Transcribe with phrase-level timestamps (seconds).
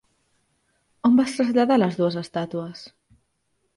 [1.09, 2.85] On van traslladar les dues estàtues?